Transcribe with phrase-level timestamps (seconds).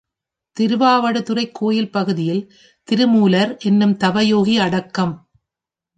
[0.57, 2.53] திருவாவடுதுறைக் கோயில் பகுதியில்
[2.87, 5.29] திருமூலர் என்னும் தவயோகி அடக்கம்.